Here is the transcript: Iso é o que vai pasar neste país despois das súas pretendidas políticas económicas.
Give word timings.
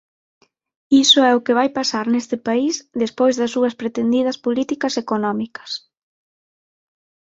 Iso 1.03 1.19
é 1.29 1.31
o 1.35 1.43
que 1.45 1.57
vai 1.59 1.69
pasar 1.79 2.05
neste 2.09 2.37
país 2.47 2.73
despois 3.01 3.33
das 3.39 3.53
súas 3.55 3.73
pretendidas 3.81 4.37
políticas 4.45 4.93
económicas. 5.03 5.69